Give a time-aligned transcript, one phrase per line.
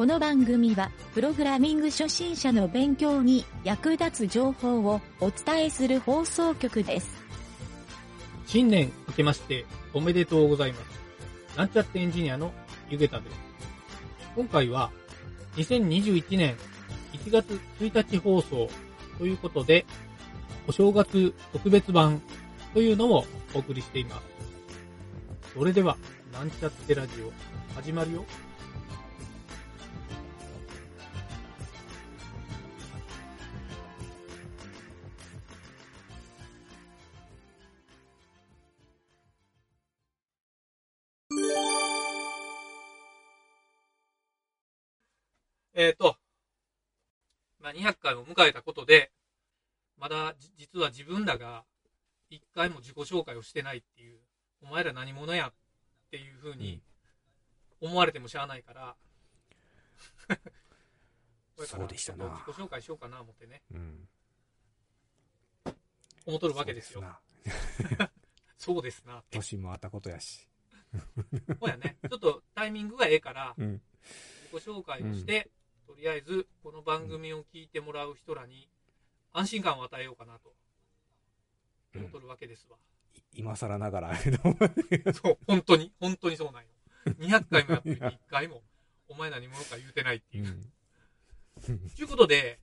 [0.00, 7.22] この番組は、プログラミング初心者の勉強に役立つ情報をお伝えする放送局です。
[8.46, 11.58] 新年明けましておめでとうございます。
[11.58, 12.50] なんちゃってエンジニアの
[12.88, 13.36] ゆげたです。
[14.34, 14.90] 今回は
[15.56, 16.56] 2021年
[17.12, 18.70] 1月1日放送
[19.18, 19.84] ということで、
[20.66, 22.22] お正月特別版
[22.72, 24.29] というのをお送りしています。
[25.52, 25.96] それでは、
[26.32, 27.32] なんちゃってラジオ
[27.74, 28.24] 始まるよ。
[45.74, 46.16] えっ、と、
[47.58, 49.10] まあ、200回を迎えたことで、
[49.96, 51.64] まだ実は自分らが
[52.28, 54.19] 一回も自己紹介をしてないっていう、
[54.62, 55.52] お前ら何者やっ
[56.10, 56.82] ていう風に
[57.80, 58.96] 思われてもしゃあないから、
[61.56, 64.08] これからそうでしたな自己紹介しようかな思ってね、うん。
[66.26, 67.02] 思っとるわけですよ。
[68.58, 69.22] そうですな。
[69.30, 70.48] 年もあったことやし。
[70.92, 71.96] そうやね。
[72.08, 73.82] ちょっとタイミングがええから、うん。
[74.52, 75.50] 自己紹介をして、
[75.86, 78.68] とりあえずこの番組を聞いてもらう人らに
[79.32, 80.54] 安心感を与えようかなと
[81.94, 82.76] 思っとるわけですわ。
[82.76, 82.80] い
[83.32, 84.16] 今更ながら、
[85.14, 86.68] そう、本当に、本当にそうなんよ。
[87.06, 88.62] 200回もやってる1回も、
[89.08, 90.46] お前何者か言うてないっていう。
[91.68, 91.88] うん。
[91.90, 92.58] ということで、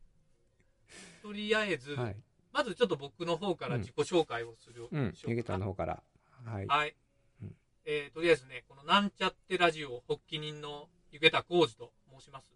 [1.21, 2.15] とりあえず、はい。
[2.51, 5.13] まずちょっと僕の方から自己紹介をする、うん。
[5.27, 6.03] ゆげたの方から。
[6.45, 6.67] はい。
[6.67, 6.95] はい。
[7.41, 7.55] うん
[7.89, 12.53] えーとりあえずね、このなんちゃってラジオ発起人のゆげたこうじと申します。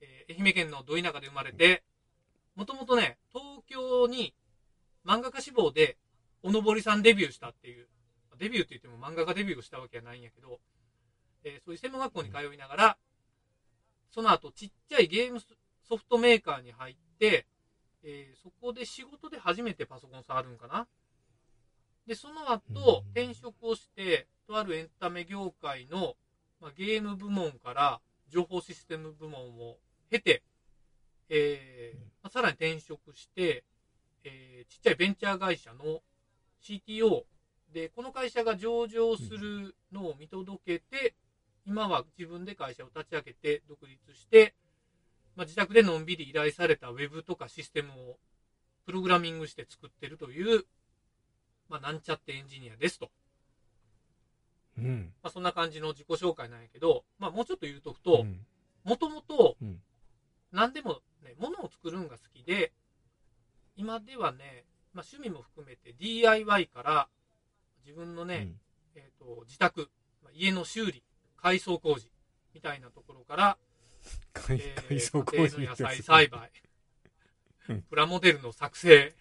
[0.00, 1.82] えー愛媛県のど田舎で生まれて、
[2.54, 4.34] もともとね、東京に
[5.04, 5.98] 漫画家志望で、
[6.44, 7.88] おのぼりさんデビューしたっていう、
[8.38, 10.60] デビューって言っても漫画家デビューをしたわけはないんやけど、
[11.42, 12.96] えーそういう専門学校に通いながら、
[14.10, 17.46] その後ちっちゃいゲームソフトメーカーに入って、
[18.02, 20.86] えーそこで仕事で初めてパソコン触るんかな。
[22.06, 26.14] で、その後うん、転職をして、とあるエンタメ業界の、
[26.60, 29.78] まあ、ゲーム部門から情報システム部門を
[30.10, 30.42] 経て、
[31.30, 33.64] えーまあ、さらに転職して、
[34.24, 36.02] えーちっちゃいベンチャー会社の
[36.64, 37.24] CTO
[37.72, 41.14] で、この会社が上場するのを見届けて、
[41.66, 44.54] 今は自分で会社を立ち上げて独立して、
[45.36, 48.18] まあ、自宅でのんびり依頼されたウェブとかシステムを
[48.86, 50.64] プログラミングして作ってるという、
[51.68, 53.10] まあ、なんちゃってエンジニアですと。
[54.78, 55.12] うん。
[55.22, 58.46] まあ、そんな感じの自己紹介なんやけど、まあ、もうちょっと言うとくとう、ん。
[58.84, 59.80] もともとうん、
[60.52, 62.72] 何でもね、物を作るんが好きで、
[63.76, 67.08] 今ではね、まあ、趣味も含めて DIY から、
[67.84, 68.48] 自分のね、
[68.94, 69.90] えっ、と、自宅、
[70.22, 71.02] まあ家の修理、
[71.36, 72.10] 改装工事、
[72.54, 73.58] みたいなところから、
[74.32, 74.60] 改
[75.00, 76.50] 装工事家庭の野菜栽培
[77.68, 79.14] うん、プラモデルの作成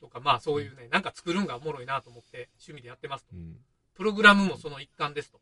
[0.00, 3.36] とか、まあそういうね、なんか作るんがおもろいなと思って趣味でやってますと。
[3.36, 3.56] うん。
[3.94, 5.40] プログラムもその一環ですと。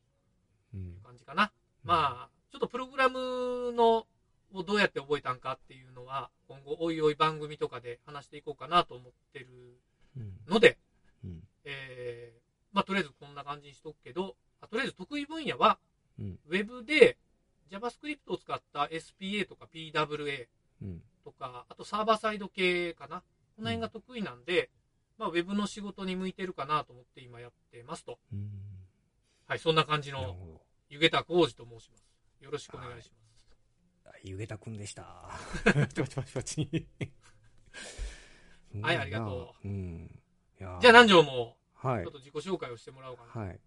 [0.74, 0.94] うん。
[1.04, 1.52] 感じかな。
[1.84, 4.06] まあ、ちょっとプログラムの
[4.54, 9.46] をどうやって覚えたんかっていうのは、今後おいおい番組とかで話していこうかなと思ってる
[10.16, 10.32] うん。
[10.48, 10.78] ので、
[11.24, 11.42] うん。
[11.64, 12.40] えー、
[12.72, 15.78] まあとりあえずこんな感じにしとくけど、あとりあえず得意分野は、
[16.18, 16.38] うん。
[16.48, 17.16] ウェブで
[17.70, 20.46] JavaScript を使った SPA とか PWA
[20.82, 21.02] うん。
[21.24, 23.22] とか、あとサーバーサイド系かな。
[23.56, 24.70] この辺が得意なんで、
[25.18, 28.18] まあウェブの仕事に向いてるかなと思って今やってますと。
[28.32, 28.50] うん。
[29.46, 30.36] はい、そんな感じの。
[30.88, 32.06] 湯桁浩二と申します。
[32.40, 33.21] よろしくお願いします。
[34.22, 35.04] ゆげたくんでした。
[35.64, 36.86] パチパチパチ。
[38.80, 39.68] はいありがとう。
[39.68, 40.20] うん。
[40.58, 42.12] じゃあ南條も、はいちょっ。
[42.12, 43.46] と自己紹介をしてもらおうかな。
[43.46, 43.60] はい。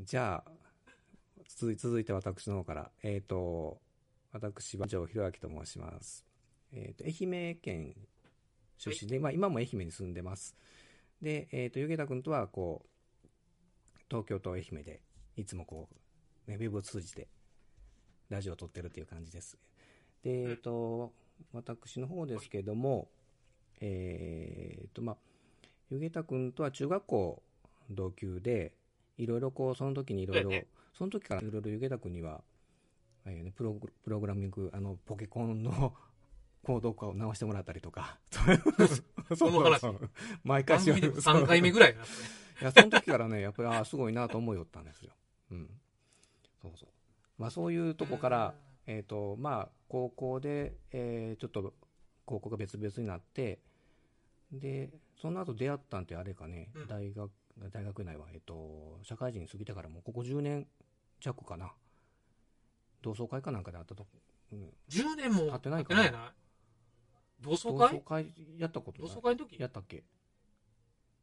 [0.00, 0.50] じゃあ、
[1.46, 2.90] 続い続いて私の方から。
[3.02, 3.80] えっ、と、
[4.32, 6.24] 私は城弘明と申します。
[6.72, 7.94] えっ、と、愛媛県
[8.78, 10.56] 出身で、まあ今も愛媛に住んでます。
[11.20, 12.88] で、えっ、と、ゆげたくんとは、こう、
[14.08, 15.02] 東京と愛媛で、
[15.36, 15.88] いつもこ
[16.48, 17.28] う、ね、ウェブを通じて、
[18.30, 19.58] ラジオを撮ってるっていう感じです。
[20.22, 21.12] で、えっ、と、
[21.52, 23.08] 私の方ですけども、
[23.80, 25.16] えっ、と、まあ、
[25.90, 27.42] ゆげたくんとは中学校
[27.90, 28.72] 同級で、
[29.18, 30.50] いろいろこう、その時にいろいろ
[30.92, 32.42] その時からいろいろゆげたくんには、
[33.56, 35.94] プログプログラミング、あの、ポケコンの
[36.62, 38.18] コード化を直してもらったりとか。
[39.36, 39.82] その話
[40.42, 45.12] 毎回しよう番組でも3回目ぐらいいや、その時からね、やっぱり、ああ、すごいなと思いよったんですよ。
[45.52, 45.70] うん。
[46.60, 46.88] そうそう。
[47.38, 48.54] まあ、そういうとこから、
[48.90, 51.72] えっ、と、まあ、高校で、えーちょっと、
[52.24, 53.60] 高校が別々になって、
[54.50, 54.90] で、
[55.20, 57.30] その後出会ったんってあれかね、うん大学、
[57.72, 60.66] 大学内は、えっと、社会人過ぎてからもうここ10年
[61.20, 61.72] 弱かな。
[63.00, 64.06] 同窓会かなんかで会ったと、
[64.52, 66.32] うん、10年も経ってないかなな
[67.40, 69.56] 同窓同会窓会やったこと同ない窓会の時？
[69.58, 70.02] やったっけ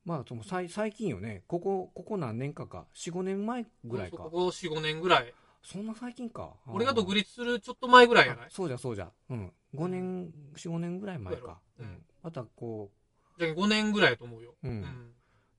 [0.05, 1.43] まあ、その最最近よね。
[1.47, 2.87] ここ、ここ何年かか。
[2.95, 4.29] 4、5年前ぐらいかこ。
[4.31, 5.33] こ4、5年ぐらい。
[5.67, 6.53] そんな最近か。
[6.67, 8.47] 俺が独立立するちょっと前ぐらいやない？
[8.49, 9.11] そうじゃそうじゃ。
[9.29, 9.51] うん。
[9.75, 11.59] 5年、4、5年ぐらい前か。
[11.77, 12.05] そうんうん。
[12.23, 12.89] またこ
[13.37, 14.55] じゃあ5年ぐらいやと思うよ。
[14.63, 14.71] う、う。
[14.71, 15.13] うんん。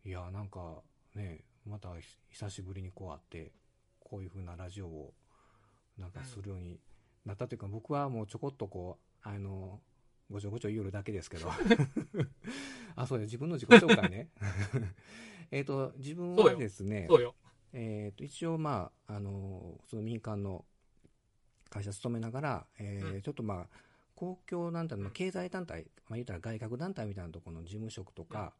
[0.07, 0.81] いや、なんか
[1.15, 1.91] ね、また
[2.31, 3.53] 久しぶりにこう会って、
[4.01, 5.13] こういう風なラジオを
[5.99, 6.81] なんかするように
[7.27, 9.79] なったというか、僕はもうちょこっとこう、あの、
[10.31, 11.51] ごちょごちょ言うるだけですけど。
[12.97, 14.31] あ、そうよ、自分の自己紹介ね。
[15.53, 17.35] えっと、自分はですね、そうよ。
[17.73, 20.65] えっと、一応まあ、あの、その民間の
[21.71, 23.23] 会社勤めながら、えーうん。
[23.23, 23.67] ちょっとまあ、
[24.15, 28.53] 公共団体の経済団体、まあ言ったら外郭団体みたいなところの事務職とか、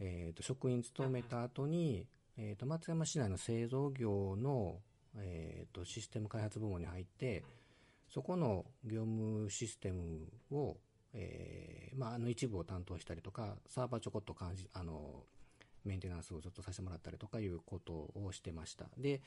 [0.00, 2.06] えっと、職員勤めた後に、
[2.36, 4.80] えっと、松山市内の製造業の、
[5.16, 7.44] えっと、システム開発部門に入って、
[8.08, 10.78] そこの業務システムを、
[11.12, 15.22] えーまあ、あの一部を担当したりとか、サーバーちょこっと感じ、あの、
[15.84, 18.86] メンテナンスをずっとさせてもらったりとかいうことをしてました。
[18.98, 19.22] で、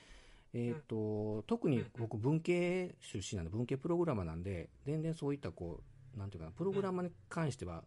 [0.54, 5.82] えっ、と、特に僕文系出身なんで、文系プログラマーなんで、全然そういったこ
[6.16, 7.84] う、なんていうかな、プログラマーに関しては、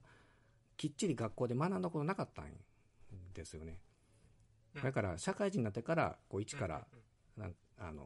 [0.76, 2.52] きっちり学校で学んだことなかったん
[3.34, 3.72] ですよね。
[3.72, 6.86] うんだから、社会人になってから、こう、一から、
[7.36, 8.04] うんなんあの、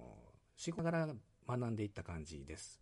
[0.57, 1.09] 仕事から
[1.49, 2.81] 学んでいった感じです。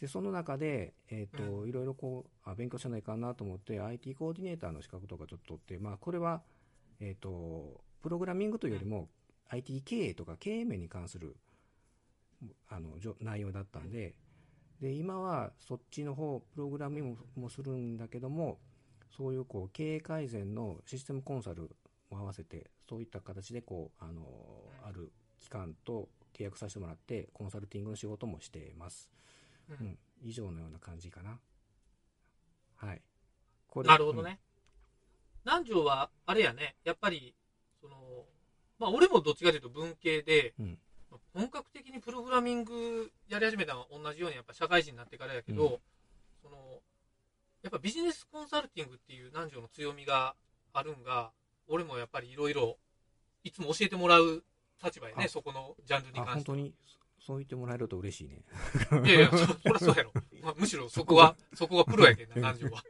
[0.00, 6.42] で、その中で、えっ、と、ういろいろこう、あ、勉強しないかんなと思って、IT コーディネーターの資格とかちょっと取って、まあ、これは、
[7.00, 9.08] えっ、と、プログラミングというよりも、
[9.48, 11.36] IT 経営とか経営面に関する、
[12.68, 14.14] あの、内容だったんで、
[14.80, 18.58] で、今はそっちの方、プログラミングもするんだけども、
[19.16, 21.70] そういうこう、経営改善のシステムコンサル
[22.10, 24.26] も合わせて、そういった形でこう、あの、
[24.84, 29.08] ある機関と契約させてもらって、コンサルティングの仕事もしています。
[29.70, 29.98] ううんん。
[30.22, 31.38] 以上のような感じかな。
[32.76, 33.02] はい。
[33.68, 34.22] こなるほど。
[34.22, 34.40] ね。
[35.46, 37.32] 南條は、あれやね、やっぱり、
[37.80, 37.94] その、
[38.80, 40.78] まあ俺もどっちかというと文系で、うん
[41.32, 45.78] 本格的にプログラミングやり始めたのは同じようにやっぱ社会人になってからやけど、うん
[46.42, 46.56] その、
[47.62, 50.34] やっぱビジネスコンサルティングっていう南條の強みが
[50.72, 51.30] あるんが、
[51.68, 52.76] 俺もやっぱりいろいろ、
[53.44, 54.42] いつも教えてもらう
[54.82, 56.56] 立場やね、あそこのジャンルにあ、関しては。
[56.56, 56.74] 本当に、
[57.18, 58.42] そそう言ってもらえると嬉しいね。
[59.06, 60.12] いやいや、そそりゃそうやろ。
[60.42, 62.82] まあ、むしろそこは、 そこがプロやけんな、南條は。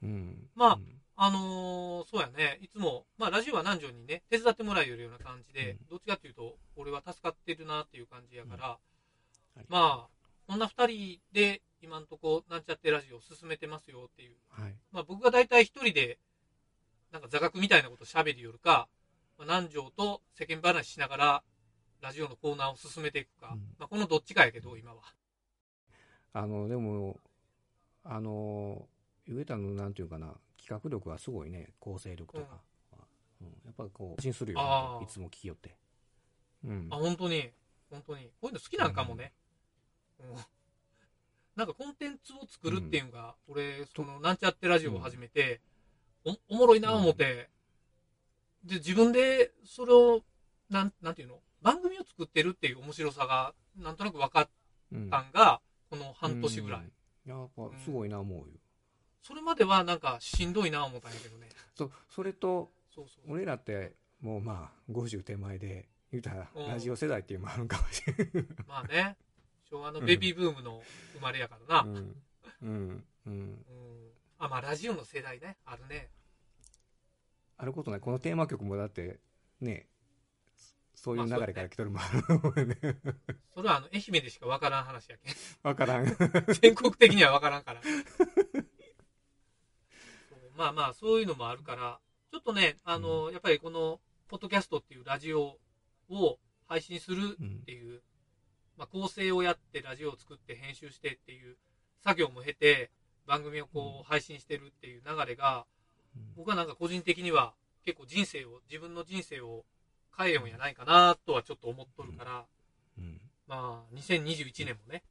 [0.00, 0.50] そうん。
[0.54, 8.78] まあうんあのーそうやね、いつも、まあ、ラジオは南條にね、手伝ってもらえるような感じで、うんどっちかっていうと、俺は助かってるなっていう感じやから、
[9.56, 10.08] うんまあ、
[10.46, 14.36] こんな二人で、今んとこ、なんちゃってラジオを進めてますよっていう。
[14.48, 14.74] はい。
[14.92, 16.18] まあ、僕が大体一人で、
[17.12, 18.88] なんか座学みたいなこと喋るよりか、
[19.36, 21.42] まあ、南條と世間話しながら、
[22.00, 25.02] ラジオのコーナーを進めていくか、うんまあ、このどっちかやけど、今は。
[26.32, 27.18] あの、でも、
[28.04, 28.88] あの、
[29.30, 32.46] 上田のなんていうかな、企画力はすごいね、構成力とか。
[33.40, 35.74] うんやっぱこう、安心するよ、あーいつも聞きよって。
[36.64, 36.96] うんあ、。
[36.96, 37.50] 本当に、
[37.90, 38.24] 本当に。
[38.24, 39.32] こういうの好きなんかもね。
[40.18, 40.26] うん
[41.56, 45.60] なんかコンテンツを作るっていうのが、俺、その、なんちゃってラジオを始めて、
[46.24, 47.50] おおもろいな思って、
[48.64, 50.22] で、自分で、それを、
[50.70, 51.40] なん、なんていうの？
[51.60, 54.48] 番組を作ってるっていう面白さが、なんとなく分かっ
[54.92, 55.60] うんたんが、
[55.90, 56.80] この半年ぐらい。
[56.80, 56.92] うん
[57.26, 58.46] やっぱすごいな思うよ。
[59.22, 61.48] それまではなんかしんどいな思ったんやけどね。
[61.74, 62.70] そう、それと。
[63.28, 68.48] 俺らって、もうまあ、50手前で、言うたらうん、ラジオ世代っていうのもあるんかもしれん。
[68.66, 69.16] まあね、
[69.70, 70.82] 昭和のベビーブームの
[71.14, 71.82] 生まれやからな。
[71.82, 72.16] うん。
[72.62, 73.04] うん。
[73.26, 73.32] うん。
[73.32, 73.64] うん。
[74.38, 76.10] あ、まあラジオの世代ね、あるね。
[77.56, 78.00] あることない。
[78.00, 79.20] このテーマ曲もだって、
[79.60, 79.86] ね、
[80.94, 82.76] そういう流れから来とるもんね。
[83.54, 85.34] それはあの、愛媛でしかわからん話やけん。
[85.62, 86.06] わからん。
[86.60, 87.80] 全国的にはわからんから。
[90.60, 91.98] まあまあ、そういうのもあるから、
[92.30, 93.98] ちょっとね、あの、やっぱりこの、
[94.28, 95.56] ポッドキャストっていうラジオ
[96.10, 96.38] を
[96.68, 98.02] 配信するうんっていう、
[98.76, 101.56] まあ、構成をやって、ラジオを作って、編集してっていう
[102.04, 102.90] 作業も経て、
[103.26, 105.64] 番組をこう、配信してるっていう流れが、
[106.36, 107.54] 僕はなんか個人的には、
[107.86, 109.64] 結構人生を、自分の人生を
[110.18, 112.44] 変えようんやないかなとはちょっと思っとるから、
[112.98, 113.18] うん。
[113.46, 115.04] まあ、2021年もね、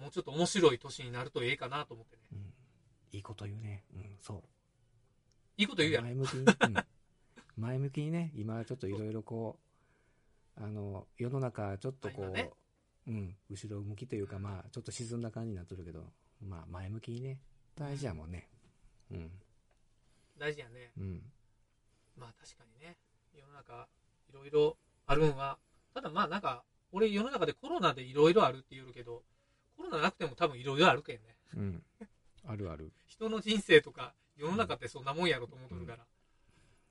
[0.00, 2.22] もうちょっと面白い年になるとええかなと思ってね。
[2.34, 2.52] うん
[3.16, 3.82] いいこと言うね。
[3.94, 4.42] うん、そう。
[5.56, 6.04] いいこと言うやん。
[6.04, 6.74] 前向きに、うん
[7.58, 9.58] 前向きにね、今ちょっといろいろこ
[10.58, 12.50] う、あの、世の中ちょっとこう、ね
[13.08, 16.04] うん、後ろ向きというか、まあ、ちょっと沈んだ感じになってるけど、
[16.46, 17.38] まあ、前向きにね、
[17.74, 18.48] 大事やもんね。
[19.10, 19.30] うん。
[20.38, 20.92] 大事やね。
[20.98, 21.22] うん。
[22.18, 22.96] まあ確かにね、
[23.34, 23.86] 世の中
[24.30, 25.58] いろいろあるんは、
[25.94, 29.22] ただまあなんか、俺世の中でコロナでいろいろあるって言うけど、
[29.76, 31.36] コロナなくても多分いろいろあるけんね。
[31.56, 31.82] うん。
[32.46, 32.92] あるある。
[33.06, 35.98] 人の人生とか世の中ってそんなもんやろと思っとるから。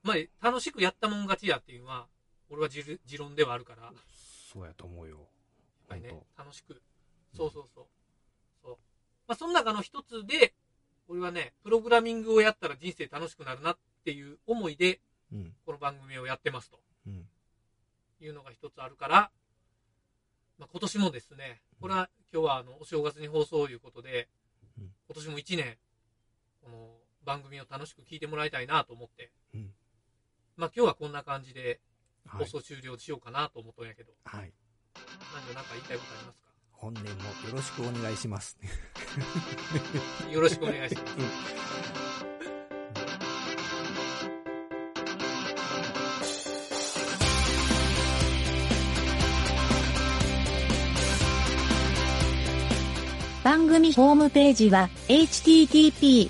[0.04, 2.08] まあ楽しくやったもん勝ちやっていうのは、
[2.50, 3.94] 俺は持持論ではあるから、やっ
[4.52, 5.28] そうやと思うよ。
[5.88, 6.82] ぱりね本、楽しく。
[7.34, 7.86] そうそうそう。
[8.64, 8.78] そう。
[9.28, 10.54] まあその中の一つで、
[11.08, 15.00] 俺はね、プログラミングをやったら人生楽しくなるなっていう思いで、
[15.32, 15.54] 当うん。
[15.66, 16.80] この番組をやってますと。
[17.08, 17.28] うん。
[18.22, 19.32] いうのが一つあるから、
[20.58, 24.30] まあ、今年もですね、これは今日はあのお正月に放送ということで、
[24.78, 25.78] うん今年も1年、
[26.64, 29.72] この番組を楽しく聞いてもらいたいなと思って、うん。
[30.56, 31.82] まあ今日はこんな感じで
[32.28, 32.46] はい。
[32.46, 34.52] 放送終了しようかなと思ったんやけど、はい。
[35.34, 38.58] 何かなんか言いたいことあります本年もよろしくお願いします。
[38.58, 41.16] か よろしくお願いします。
[53.44, 56.30] 番組ホームページは http://